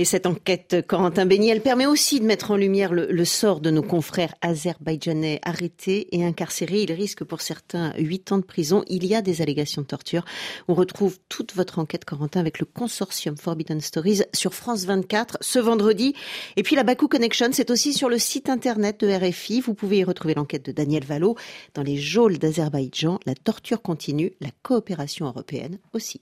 Et 0.00 0.04
cette 0.04 0.26
enquête, 0.26 0.86
Corentin 0.86 1.26
Béni, 1.26 1.50
elle 1.50 1.60
permet 1.60 1.86
aussi 1.86 2.20
de 2.20 2.24
mettre 2.24 2.52
en 2.52 2.56
lumière 2.56 2.92
le, 2.92 3.24
sort 3.24 3.60
de 3.60 3.70
nos 3.70 3.82
confrères 3.82 4.32
azerbaïdjanais 4.42 5.40
arrêtés 5.42 6.06
et 6.12 6.24
incarcérés. 6.24 6.82
Ils 6.82 6.92
risquent 6.92 7.24
pour 7.24 7.40
certains 7.40 7.92
huit 7.98 8.30
ans 8.30 8.38
de 8.38 8.44
prison. 8.44 8.84
Il 8.86 9.04
y 9.04 9.16
a 9.16 9.22
des 9.22 9.42
allégations 9.42 9.82
de 9.82 9.88
torture. 9.88 10.24
On 10.68 10.74
retrouve 10.74 11.18
toute 11.28 11.52
votre 11.56 11.80
enquête, 11.80 12.04
Corentin, 12.04 12.38
avec 12.38 12.60
le 12.60 12.66
consortium 12.66 13.36
Forbidden 13.36 13.80
Stories 13.80 14.22
sur 14.32 14.54
France 14.54 14.84
24 14.84 15.38
ce 15.40 15.58
vendredi. 15.58 16.14
Et 16.56 16.62
puis 16.62 16.76
la 16.76 16.84
Baku 16.84 17.08
Connection, 17.08 17.48
c'est 17.50 17.70
aussi 17.72 17.77
sur 17.78 18.08
le 18.08 18.18
site 18.18 18.50
internet 18.50 19.04
de 19.04 19.08
RFI. 19.08 19.60
Vous 19.60 19.72
pouvez 19.72 19.98
y 19.98 20.04
retrouver 20.04 20.34
l'enquête 20.34 20.66
de 20.66 20.72
Daniel 20.72 21.04
Valo 21.04 21.36
dans 21.74 21.82
les 21.82 21.96
geôles 21.96 22.38
d'Azerbaïdjan. 22.38 23.20
La 23.24 23.34
torture 23.36 23.82
continue, 23.82 24.32
la 24.40 24.48
coopération 24.62 25.26
européenne 25.26 25.78
aussi. 25.92 26.20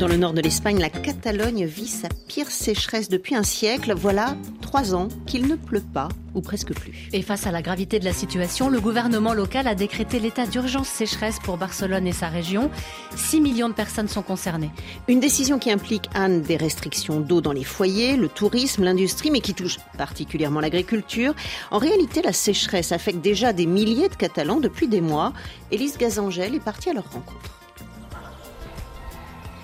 Dans 0.00 0.08
le 0.08 0.16
nord 0.16 0.32
de 0.32 0.40
l'Espagne, 0.40 0.80
la 0.80 0.90
Catalogne 0.90 1.64
vit 1.66 1.86
sa 1.86 2.08
pire 2.26 2.50
sécheresse 2.50 3.08
depuis 3.08 3.36
un 3.36 3.44
siècle. 3.44 3.94
Voilà 3.94 4.34
trois 4.70 4.94
ans 4.94 5.08
qu'il 5.26 5.48
ne 5.48 5.56
pleut 5.56 5.82
pas, 5.82 6.06
ou 6.32 6.40
presque 6.40 6.72
plus. 6.72 7.08
Et 7.12 7.22
face 7.22 7.44
à 7.44 7.50
la 7.50 7.60
gravité 7.60 7.98
de 7.98 8.04
la 8.04 8.12
situation, 8.12 8.68
le 8.68 8.80
gouvernement 8.80 9.34
local 9.34 9.66
a 9.66 9.74
décrété 9.74 10.20
l'état 10.20 10.46
d'urgence 10.46 10.86
sécheresse 10.86 11.40
pour 11.42 11.56
Barcelone 11.56 12.06
et 12.06 12.12
sa 12.12 12.28
région. 12.28 12.70
6 13.16 13.40
millions 13.40 13.68
de 13.68 13.74
personnes 13.74 14.06
sont 14.06 14.22
concernées. 14.22 14.70
Une 15.08 15.18
décision 15.18 15.58
qui 15.58 15.72
implique, 15.72 16.08
Anne, 16.14 16.42
des 16.42 16.56
restrictions 16.56 17.18
d'eau 17.18 17.40
dans 17.40 17.50
les 17.50 17.64
foyers, 17.64 18.16
le 18.16 18.28
tourisme, 18.28 18.84
l'industrie, 18.84 19.32
mais 19.32 19.40
qui 19.40 19.54
touche 19.54 19.78
particulièrement 19.98 20.60
l'agriculture. 20.60 21.34
En 21.72 21.78
réalité, 21.78 22.22
la 22.22 22.32
sécheresse 22.32 22.92
affecte 22.92 23.20
déjà 23.20 23.52
des 23.52 23.66
milliers 23.66 24.08
de 24.08 24.14
Catalans 24.14 24.60
depuis 24.60 24.86
des 24.86 25.00
mois. 25.00 25.32
Élise 25.72 25.98
Gazangel 25.98 26.54
est 26.54 26.60
partie 26.60 26.90
à 26.90 26.92
leur 26.92 27.10
rencontre. 27.10 27.58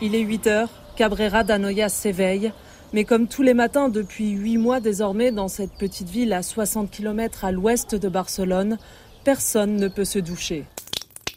Il 0.03 0.17
est 0.17 0.21
8 0.23 0.47
heures, 0.49 0.69
Cabrera 0.97 1.45
d'Anoia 1.45 1.89
s'éveille. 1.89 2.53
Mais 2.97 3.05
comme 3.05 3.29
tous 3.29 3.43
les 3.43 3.53
matins 3.53 3.91
depuis 3.91 4.31
8 4.31 4.57
mois 4.57 4.81
désormais 4.81 5.31
dans 5.31 5.49
cette 5.49 5.73
petite 5.73 6.09
ville 6.09 6.33
à 6.33 6.43
60 6.43 6.91
km 6.91 7.45
à 7.45 7.53
l'ouest 7.53 7.95
de 7.95 8.09
Barcelone, 8.09 8.79
personne 9.23 9.76
ne 9.76 9.87
peut 9.88 10.07
se 10.07 10.19
doucher. 10.19 10.65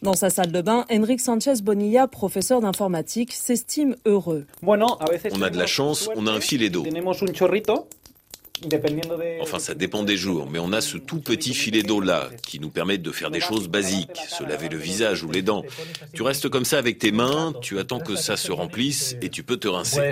Dans 0.02 0.14
sa 0.14 0.30
salle 0.30 0.54
de 0.54 0.62
bain, 0.62 0.86
Enrique 0.90 1.20
Sanchez 1.20 1.56
Bonilla, 1.62 2.08
professeur 2.08 2.62
d'informatique, 2.62 3.34
s'estime 3.34 3.98
heureux. 4.06 4.46
On 4.64 4.72
a 4.72 5.50
de 5.50 5.58
la 5.58 5.68
chance, 5.68 6.10
on 6.16 6.28
a 6.28 6.32
un 6.32 6.40
filet 6.40 6.70
d'eau. 6.70 6.86
Enfin, 9.42 9.60
ça 9.60 9.74
dépend 9.74 10.04
des 10.04 10.18
jours, 10.18 10.48
mais 10.52 10.60
on 10.60 10.74
a 10.74 10.82
ce 10.82 10.98
tout 10.98 11.20
petit 11.20 11.54
filet 11.54 11.84
d'eau 11.84 12.02
là 12.02 12.30
qui 12.46 12.60
nous 12.60 12.70
permet 12.70 12.98
de 12.98 13.12
faire 13.12 13.32
des 13.32 13.40
choses 13.40 13.68
basiques, 13.68 14.18
se 14.28 14.44
laver 14.44 14.70
le 14.70 14.78
visage 14.78 15.24
ou 15.24 15.32
les 15.32 15.42
dents. 15.42 15.64
Tu 16.14 16.22
restes 16.22 16.50
comme 16.50 16.66
ça 16.66 16.78
avec 16.78 17.00
tes 17.00 17.12
mains, 17.12 17.54
tu 17.62 17.80
attends 17.80 18.00
que 18.00 18.16
ça 18.16 18.38
se 18.38 18.52
remplisse 18.52 19.16
et 19.22 19.30
tu 19.30 19.44
peux 19.44 19.58
te 19.58 19.68
rincer. 19.68 20.12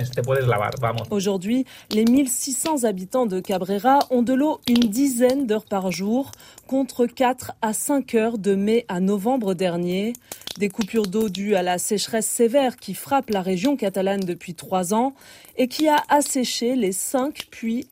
Aujourd'hui, 1.10 1.66
les 1.92 2.06
1600 2.06 2.84
habitants 2.84 3.26
de 3.26 3.40
Cabrera 3.40 4.00
ont 4.10 4.22
de 4.22 4.34
l'eau 4.34 4.60
une 4.68 4.90
dizaine 4.90 5.48
d'heures 5.48 5.66
par 5.66 5.92
jour, 5.92 6.32
contre 6.68 7.06
4 7.06 7.54
à 7.62 7.74
5 7.74 8.16
heures 8.16 8.38
de 8.38 8.56
mai 8.56 8.86
à 8.88 9.00
novembre 9.00 9.54
dernier. 9.54 10.14
Des 10.58 10.70
coupures 10.70 11.06
d'eau 11.06 11.30
dues 11.30 11.54
à 11.54 11.62
la 11.62 11.78
sécheresse 11.78 12.26
sévère 12.26 12.78
qui 12.78 12.96
frappe 12.96 13.30
la 13.30 13.44
région 13.44 13.78
catalane 13.78 14.22
depuis 14.22 14.56
trois 14.56 14.96
ans 14.96 15.14
et 15.56 15.68
qui 15.68 15.88
a 15.88 16.04
asséché 16.10 16.76
les 16.76 16.92
cinq 16.92 17.46
puits 17.52 17.88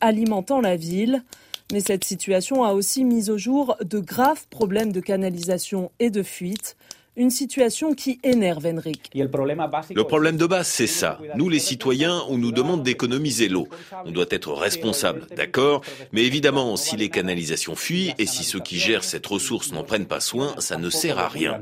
la 0.62 0.76
ville. 0.76 1.24
Mais 1.72 1.80
cette 1.80 2.04
situation 2.04 2.64
a 2.64 2.74
aussi 2.74 3.04
mis 3.04 3.30
au 3.30 3.38
jour 3.38 3.76
de 3.84 4.00
graves 4.00 4.46
problèmes 4.50 4.92
de 4.92 5.00
canalisation 5.00 5.92
et 6.00 6.12
de 6.12 6.22
fuite. 6.22 6.78
Une 7.18 7.30
situation 7.30 7.94
qui 7.94 8.20
énerve 8.24 8.66
Henrik. 8.66 9.10
Le 9.14 10.04
problème 10.04 10.36
de 10.36 10.46
base, 10.46 10.68
c'est 10.68 10.86
ça. 10.86 11.18
Nous, 11.36 11.48
les 11.48 11.60
citoyens, 11.60 12.22
on 12.28 12.38
nous 12.38 12.52
demande 12.52 12.84
d'économiser 12.84 13.48
l'eau. 13.48 13.70
On 14.06 14.12
doit 14.12 14.26
être 14.30 14.52
responsable, 14.52 15.28
d'accord? 15.36 15.82
Mais 16.12 16.24
évidemment, 16.24 16.76
si 16.76 16.98
les 16.98 17.08
canalisations 17.08 17.76
fuient 17.76 18.14
et 18.18 18.26
si 18.26 18.44
ceux 18.44 18.60
qui 18.60 18.78
gèrent 18.78 19.06
cette 19.06 19.26
ressource 19.28 19.72
n'en 19.72 19.84
prennent 19.84 20.08
pas 20.08 20.20
soin, 20.20 20.56
ça 20.58 20.78
ne 20.78 20.90
sert 20.90 21.18
à 21.18 21.30
rien. 21.30 21.62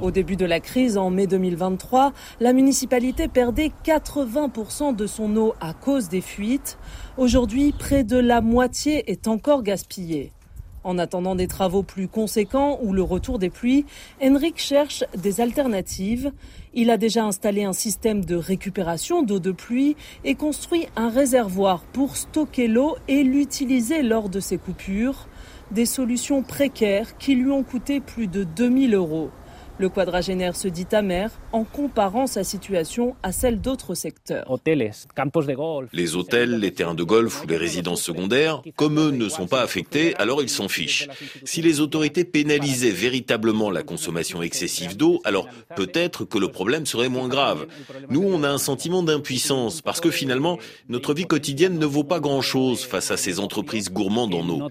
Au 0.00 0.10
début 0.10 0.36
de 0.36 0.46
la 0.46 0.60
crise, 0.60 0.96
en 0.96 1.10
mai 1.10 1.26
2023, 1.26 2.12
la 2.40 2.52
municipalité 2.54 3.28
perdait 3.28 3.70
80% 3.84 4.96
de 4.96 5.06
son 5.06 5.36
eau 5.36 5.54
à 5.60 5.74
cause 5.74 6.08
des 6.08 6.22
fuites. 6.22 6.78
Aujourd'hui, 7.18 7.72
près 7.72 8.02
de 8.02 8.16
la 8.16 8.40
moitié 8.40 9.10
est 9.10 9.28
encore 9.28 9.62
gaspillée. 9.62 10.32
En 10.82 10.96
attendant 10.96 11.34
des 11.34 11.46
travaux 11.46 11.82
plus 11.82 12.08
conséquents 12.08 12.78
ou 12.82 12.94
le 12.94 13.02
retour 13.02 13.38
des 13.38 13.50
pluies, 13.50 13.84
Henrik 14.22 14.58
cherche 14.58 15.04
des 15.14 15.42
alternatives. 15.42 16.32
Il 16.72 16.90
a 16.90 16.96
déjà 16.96 17.24
installé 17.24 17.64
un 17.64 17.74
système 17.74 18.24
de 18.24 18.36
récupération 18.36 19.22
d'eau 19.22 19.40
de 19.40 19.52
pluie 19.52 19.96
et 20.24 20.36
construit 20.36 20.86
un 20.96 21.10
réservoir 21.10 21.82
pour 21.92 22.16
stocker 22.16 22.66
l'eau 22.66 22.96
et 23.08 23.22
l'utiliser 23.24 24.02
lors 24.02 24.30
de 24.30 24.40
ces 24.40 24.56
coupures. 24.56 25.28
Des 25.70 25.86
solutions 25.86 26.42
précaires 26.42 27.18
qui 27.18 27.34
lui 27.34 27.50
ont 27.50 27.62
coûté 27.62 28.00
plus 28.00 28.26
de 28.26 28.44
2000 28.44 28.94
euros. 28.94 29.30
Le 29.80 29.88
quadragénaire 29.88 30.56
se 30.56 30.68
dit 30.68 30.86
amer 30.92 31.30
en 31.52 31.64
comparant 31.64 32.26
sa 32.26 32.44
situation 32.44 33.16
à 33.22 33.32
celle 33.32 33.62
d'autres 33.62 33.94
secteurs. 33.94 34.60
Les 35.94 36.16
hôtels, 36.16 36.58
les 36.58 36.74
terrains 36.74 36.94
de 36.94 37.02
golf 37.02 37.42
ou 37.42 37.46
les 37.46 37.56
résidences 37.56 38.02
secondaires, 38.02 38.60
comme 38.76 39.00
eux 39.00 39.10
ne 39.10 39.30
sont 39.30 39.46
pas 39.46 39.62
affectés, 39.62 40.14
alors 40.16 40.42
ils 40.42 40.50
s'en 40.50 40.68
fichent. 40.68 41.08
Si 41.44 41.62
les 41.62 41.80
autorités 41.80 42.24
pénalisaient 42.24 42.90
véritablement 42.90 43.70
la 43.70 43.82
consommation 43.82 44.42
excessive 44.42 44.98
d'eau, 44.98 45.22
alors 45.24 45.48
peut-être 45.76 46.26
que 46.26 46.36
le 46.36 46.48
problème 46.48 46.84
serait 46.84 47.08
moins 47.08 47.28
grave. 47.28 47.66
Nous, 48.10 48.22
on 48.22 48.42
a 48.42 48.50
un 48.50 48.58
sentiment 48.58 49.02
d'impuissance 49.02 49.80
parce 49.80 50.02
que 50.02 50.10
finalement, 50.10 50.58
notre 50.90 51.14
vie 51.14 51.24
quotidienne 51.24 51.78
ne 51.78 51.86
vaut 51.86 52.04
pas 52.04 52.20
grand-chose 52.20 52.84
face 52.84 53.10
à 53.10 53.16
ces 53.16 53.40
entreprises 53.40 53.90
gourmandes 53.90 54.34
en 54.34 54.46
eau. 54.46 54.68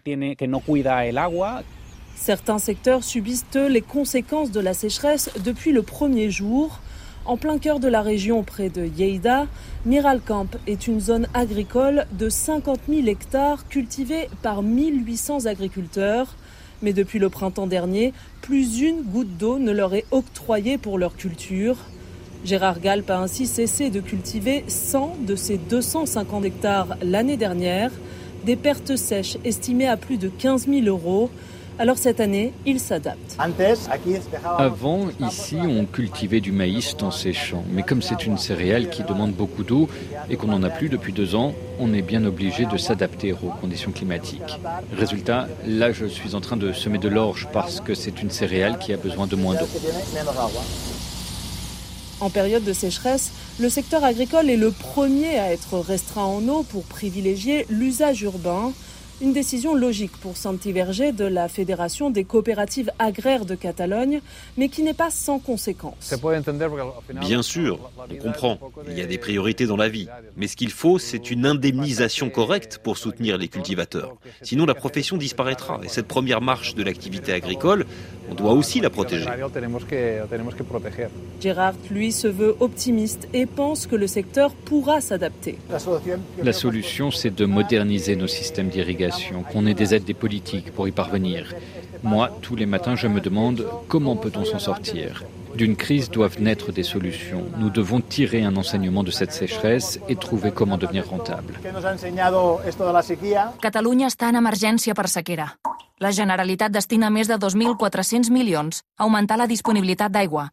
Certains 2.20 2.60
secteurs 2.60 3.06
subissent 3.06 3.46
les 3.56 3.82
conséquences 3.82 4.52
de 4.52 4.60
la 4.60 4.74
sécheresse 4.74 5.30
depuis 5.42 5.72
le 5.72 5.84
premier 5.84 6.30
jour. 6.30 6.82
En 7.26 7.38
plein 7.38 7.58
cœur 7.58 7.80
de 7.80 7.88
la 7.88 8.02
région 8.02 8.44
près 8.44 8.68
de 8.70 8.82
Lleida, 8.82 9.48
Miralcamp 9.86 10.50
est 10.68 10.88
une 10.88 11.00
zone 11.00 11.28
agricole 11.34 12.06
de 12.12 12.28
50 12.28 12.82
000 12.90 13.08
hectares 13.08 13.70
cultivée 13.70 14.28
par 14.42 14.64
1800 14.64 15.46
agriculteurs. 15.46 16.36
Mais 16.82 16.92
depuis 16.92 17.20
le 17.20 17.30
printemps 17.30 17.68
dernier, 17.68 18.14
plus 18.42 18.82
une 18.82 19.02
goutte 19.02 19.38
d'eau 19.38 19.58
ne 19.58 19.72
leur 19.72 19.94
est 19.94 20.06
octroyée 20.12 20.78
pour 20.78 20.98
leur 20.98 21.16
culture. 21.16 21.78
Gérard 22.44 22.82
Galp 22.82 23.10
a 23.10 23.20
ainsi 23.20 23.48
cessé 23.48 23.90
de 23.90 24.02
cultiver 24.02 24.66
100 24.68 25.20
de 25.26 25.36
ses 25.38 25.58
250 25.58 26.44
hectares 26.44 26.98
l'année 27.02 27.38
dernière, 27.38 27.92
des 28.46 28.58
pertes 28.58 28.98
sèches 28.98 29.38
estimées 29.46 29.88
à 29.88 29.96
plus 29.96 30.18
de 30.18 30.28
15 30.28 30.68
000 30.68 30.86
euros. 30.86 31.30
Alors 31.80 31.98
cette 31.98 32.20
année, 32.20 32.52
il 32.66 32.78
s'adapte. 32.78 33.38
Avant, 34.58 35.08
ici, 35.22 35.56
on 35.56 35.86
cultivait 35.86 36.42
du 36.42 36.52
maïs 36.52 36.98
dans 36.98 37.10
ces 37.10 37.32
champs. 37.32 37.64
Mais 37.72 37.84
comme 37.84 38.02
c'est 38.02 38.26
une 38.26 38.38
céréale 38.38 38.90
qui 38.90 39.02
demande 39.04 39.32
beaucoup 39.32 39.64
d'eau 39.64 39.88
et 40.30 40.36
qu'on 40.36 40.48
n'en 40.48 40.62
a 40.64 40.70
plus 40.70 40.90
depuis 40.90 41.14
deux 41.14 41.36
ans, 41.36 41.54
on 41.80 41.94
est 41.94 42.02
bien 42.02 42.26
obligé 42.26 42.66
de 42.66 42.76
s'adapter 42.76 43.32
aux 43.32 43.54
conditions 43.62 43.92
climatiques. 43.92 44.60
Résultat, 44.92 45.48
là, 45.66 45.94
je 45.94 46.06
suis 46.06 46.36
en 46.36 46.42
train 46.42 46.58
de 46.58 46.74
semer 46.74 46.98
de 46.98 47.08
l'orge 47.08 47.48
parce 47.54 47.80
que 47.80 47.94
c'est 47.94 48.22
une 48.22 48.30
céréale 48.30 48.78
qui 48.78 48.92
a 48.92 48.98
besoin 48.98 49.26
de 49.26 49.38
moins 49.38 49.56
d'eau. 49.56 49.68
En 52.20 52.30
période 52.30 52.66
de 52.66 52.74
sécheresse, 52.74 53.32
le 53.58 53.70
secteur 53.70 54.04
agricole 54.04 54.50
est 54.50 54.58
le 54.58 54.72
premier 54.72 55.40
à 55.40 55.54
être 55.54 55.80
restreint 55.80 56.26
en 56.26 56.46
eau 56.50 56.64
pour 56.64 56.84
privilégier 56.84 57.66
l'usage 57.70 58.22
urbain. 58.22 58.74
Une 59.22 59.34
décision 59.34 59.76
logique 59.76 60.16
pour 60.22 60.38
Santi 60.38 60.72
Verger 60.72 61.12
de 61.12 61.26
la 61.26 61.50
Fédération 61.50 62.10
des 62.10 62.24
coopératives 62.24 62.90
agraires 63.00 63.44
de 63.44 63.54
Catalogne, 63.54 64.22
mais 64.58 64.70
qui 64.70 64.82
n'est 64.82 64.94
pas 64.94 65.12
sans 65.12 65.40
conséquences. 65.40 66.16
Bien 67.20 67.42
sûr, 67.42 67.92
on 68.10 68.16
comprend. 68.16 68.58
Il 68.88 68.98
y 68.98 69.02
a 69.02 69.06
des 69.06 69.18
priorités 69.18 69.66
dans 69.66 69.76
la 69.76 69.90
vie. 69.90 70.08
Mais 70.38 70.48
ce 70.48 70.56
qu'il 70.56 70.72
faut, 70.72 71.00
c'est 71.00 71.32
une 71.32 71.46
indemnisation 71.46 72.30
correcte 72.30 72.80
pour 72.82 72.98
soutenir 72.98 73.38
les 73.38 73.50
cultivateurs. 73.50 74.16
Sinon, 74.42 74.66
la 74.66 74.76
profession 74.76 75.18
disparaîtra. 75.18 75.82
Et 75.84 75.90
cette 75.90 76.08
première 76.08 76.42
marche 76.42 76.76
de 76.76 76.84
l'activité 76.84 77.34
agricole, 77.34 77.86
On 78.32 78.36
doit 78.36 78.54
aussi 78.54 78.80
la 78.80 78.90
protéger. 78.90 79.26
Gérard, 81.42 81.74
lui, 81.90 82.12
se 82.12 82.28
veut 82.28 82.56
optimiste 82.60 83.28
et 83.34 83.46
pense 83.46 83.88
que 83.88 83.96
le 83.96 84.08
secteur 84.08 84.54
pourra 84.54 85.02
s'adapter. 85.02 85.58
La 86.44 86.54
solution, 86.54 87.12
c'est 87.12 87.34
de 87.34 87.46
moderniser 87.46 88.16
nos 88.16 88.28
systèmes 88.28 88.70
d'irrigation, 88.70 89.09
qu'on 89.52 89.66
ait 89.66 89.74
des 89.74 89.94
aides 89.94 90.06
des 90.06 90.14
politiques 90.14 90.72
pour 90.72 90.88
y 90.88 90.92
parvenir. 90.92 91.54
Moi, 92.04 92.30
tous 92.42 92.56
les 92.56 92.66
matins, 92.66 92.96
je 92.96 93.08
me 93.08 93.22
demande 93.22 93.66
comment 93.88 94.16
peut-on 94.16 94.46
s'en 94.46 94.60
sortir 94.60 95.24
d'une 95.56 95.76
crise 95.76 96.10
doivent 96.10 96.42
naître 96.42 96.72
des 96.72 96.84
solutions. 96.84 97.46
Nous 97.58 97.70
devons 97.70 98.02
tirer 98.02 98.44
un 98.44 98.56
enseignement 98.56 99.04
de 99.04 99.12
cette 99.12 99.32
sécheresse 99.32 100.00
et 100.08 100.16
trouver 100.16 100.52
comment 100.52 100.78
devenir 100.78 101.08
rentable. 101.08 101.56
Catalunya 103.60 104.08
està 104.08 104.30
en 104.30 104.40
emergència 104.40 104.96
per 104.96 105.08
sequera. 105.12 105.50
La 106.00 106.14
Generalitat 106.16 106.72
destina 106.72 107.10
més 107.12 107.28
de 107.28 107.36
2.400 107.36 108.32
milions 108.32 108.84
a 108.98 109.04
augmentar 109.04 109.38
la 109.42 109.50
disponibilitat 109.52 110.14
d'aigua 110.14 110.48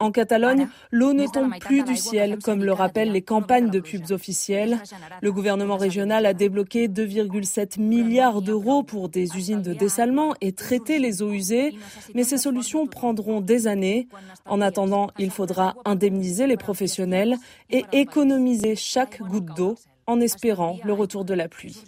En 0.00 0.10
Catalogne, 0.10 0.68
l'eau 0.90 1.12
ne 1.12 1.26
tombe 1.26 1.56
plus 1.60 1.82
du 1.82 1.96
ciel, 1.96 2.38
comme 2.42 2.62
le 2.64 2.72
rappellent 2.72 3.12
les 3.12 3.22
campagnes 3.22 3.70
de 3.70 3.80
pubs 3.80 4.10
officielles. 4.10 4.78
Le 5.22 5.32
gouvernement 5.32 5.76
régional 5.76 6.26
a 6.26 6.34
débloqué 6.34 6.88
2,7 6.88 7.80
milliards 7.80 8.42
d'euros 8.42 8.82
pour 8.82 9.08
des 9.08 9.34
usines 9.36 9.62
de 9.62 9.72
dessalement 9.72 10.34
et 10.40 10.52
traiter 10.52 10.98
les 10.98 11.22
eaux 11.22 11.32
usées, 11.32 11.74
mais 12.14 12.24
ces 12.24 12.38
solutions 12.38 12.86
prendront 12.86 13.40
des 13.40 13.66
années. 13.66 14.08
En 14.46 14.60
attendant, 14.60 15.08
il 15.18 15.30
faudra 15.30 15.74
indemniser 15.84 16.46
les 16.46 16.56
professionnels 16.58 17.36
et 17.70 17.84
économiser 17.92 18.76
chaque 18.76 19.22
goutte 19.22 19.56
d'eau 19.56 19.76
en 20.06 20.20
espérant 20.20 20.78
le 20.84 20.92
retour 20.92 21.24
de 21.24 21.34
la 21.34 21.48
pluie. 21.48 21.82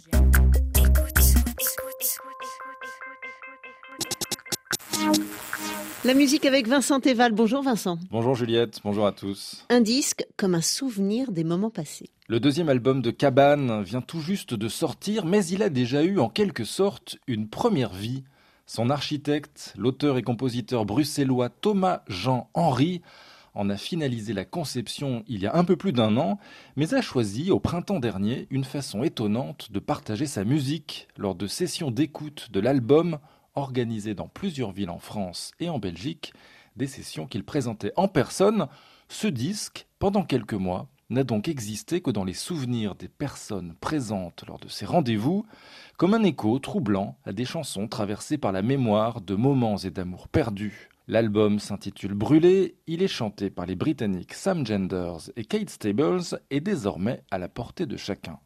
La 6.07 6.13
musique 6.13 6.45
avec 6.45 6.69
Vincent 6.69 7.01
Teval. 7.01 7.33
Bonjour 7.33 7.61
Vincent. 7.61 7.99
Bonjour 8.11 8.33
Juliette, 8.33 8.79
bonjour 8.81 9.05
à 9.05 9.11
tous. 9.11 9.65
Un 9.67 9.81
disque 9.81 10.25
comme 10.37 10.55
un 10.55 10.61
souvenir 10.61 11.33
des 11.33 11.43
moments 11.43 11.69
passés. 11.69 12.09
Le 12.29 12.39
deuxième 12.39 12.69
album 12.69 13.01
de 13.01 13.11
Cabane 13.11 13.83
vient 13.83 13.99
tout 13.99 14.21
juste 14.21 14.53
de 14.53 14.69
sortir, 14.69 15.25
mais 15.25 15.45
il 15.47 15.61
a 15.61 15.67
déjà 15.67 16.03
eu 16.03 16.19
en 16.19 16.29
quelque 16.29 16.63
sorte 16.63 17.17
une 17.27 17.49
première 17.49 17.91
vie. 17.91 18.23
Son 18.65 18.89
architecte, 18.89 19.73
l'auteur 19.77 20.17
et 20.17 20.21
compositeur 20.21 20.85
bruxellois 20.85 21.49
Thomas 21.49 22.03
Jean 22.07 22.49
Henry, 22.53 23.01
en 23.53 23.69
a 23.69 23.75
finalisé 23.75 24.31
la 24.31 24.45
conception 24.45 25.25
il 25.27 25.41
y 25.41 25.45
a 25.45 25.57
un 25.57 25.65
peu 25.65 25.75
plus 25.75 25.91
d'un 25.91 26.15
an, 26.15 26.39
mais 26.77 26.93
a 26.93 27.01
choisi 27.01 27.51
au 27.51 27.59
printemps 27.59 27.99
dernier 27.99 28.47
une 28.49 28.63
façon 28.63 29.03
étonnante 29.03 29.73
de 29.73 29.79
partager 29.79 30.25
sa 30.25 30.45
musique 30.45 31.09
lors 31.17 31.35
de 31.35 31.47
sessions 31.47 31.91
d'écoute 31.91 32.47
de 32.53 32.61
l'album 32.61 33.17
organisé 33.57 34.13
dans 34.13 34.27
plusieurs 34.27 34.71
villes 34.71 34.89
en 34.89 34.99
France 34.99 35.51
et 35.59 35.69
en 35.69 35.79
Belgique, 35.79 36.33
des 36.75 36.87
sessions 36.87 37.27
qu'il 37.27 37.43
présentait 37.43 37.91
en 37.95 38.07
personne. 38.07 38.67
Ce 39.09 39.27
disque, 39.27 39.87
pendant 39.99 40.23
quelques 40.23 40.53
mois, 40.53 40.87
n'a 41.09 41.23
donc 41.23 41.47
existé 41.47 42.01
que 42.01 42.11
dans 42.11 42.23
les 42.25 42.33
souvenirs 42.33 42.95
des 42.95 43.07
personnes 43.07 43.73
présentes 43.79 44.43
lors 44.47 44.59
de 44.59 44.67
ces 44.67 44.85
rendez-vous, 44.85 45.45
comme 45.97 46.13
un 46.13 46.23
écho 46.23 46.59
troublant 46.59 47.17
à 47.25 47.33
des 47.33 47.45
chansons 47.45 47.87
traversées 47.87 48.37
par 48.37 48.51
la 48.51 48.61
mémoire 48.61 49.21
de 49.21 49.35
moments 49.35 49.77
et 49.77 49.89
d'amour 49.89 50.27
perdus. 50.27 50.89
L'album 51.07 51.59
s'intitule 51.59 52.13
Brûlé, 52.13 52.75
il 52.85 53.01
est 53.01 53.07
chanté 53.07 53.49
par 53.49 53.65
les 53.65 53.75
Britanniques 53.75 54.33
Sam 54.33 54.65
Genders 54.65 55.31
et 55.37 55.45
Kate 55.45 55.69
Stables 55.69 56.37
et 56.51 56.59
désormais 56.59 57.23
à 57.31 57.37
la 57.37 57.47
portée 57.47 57.85
de 57.85 57.95
chacun. 57.95 58.39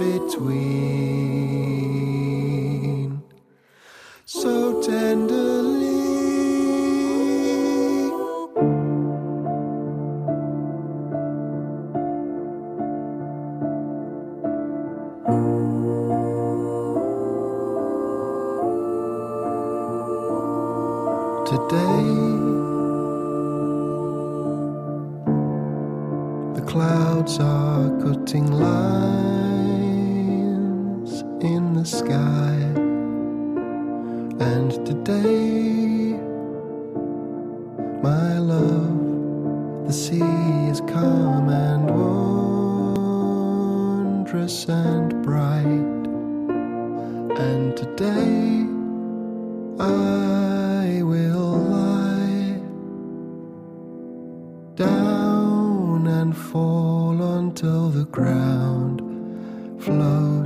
Between, 0.00 1.60
so 4.24 4.80
tenderly. 4.80 5.90
today. 21.46 22.04
The 26.54 26.62
clouds 26.66 27.38
are 27.40 27.90
cutting 28.00 28.50
lines 28.52 29.39
in 31.42 31.74
the 31.74 31.84
sky, 31.86 32.54
and 34.44 34.72
today, 34.84 36.18
my 38.02 38.38
love, 38.38 39.86
the 39.86 39.92
sea 39.92 40.20
is 40.68 40.80
calm 40.82 41.48
and 41.48 41.90
wondrous 44.14 44.66
and 44.68 45.22
bright, 45.22 45.64
and 47.38 47.76
today. 47.76 48.66
I 49.82 51.02
will 51.02 51.56
lie 51.56 52.60
down 54.74 56.06
and 56.06 56.36
fall 56.36 57.22
until 57.38 57.88
the 57.88 58.04
ground 58.04 59.00
floats 59.82 60.39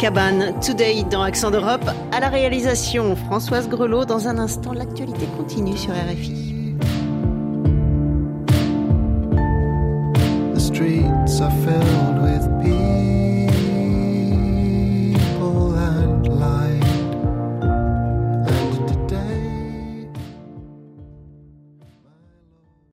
Cabane, 0.00 0.58
Today 0.60 1.04
dans 1.10 1.20
Accent 1.20 1.50
d'Europe, 1.50 1.84
à 2.10 2.20
la 2.20 2.30
réalisation 2.30 3.14
Françoise 3.16 3.68
Grelot. 3.68 4.06
Dans 4.06 4.28
un 4.28 4.38
instant, 4.38 4.72
l'actualité 4.72 5.26
continue 5.36 5.76
sur 5.76 5.92
RFI. 5.92 6.74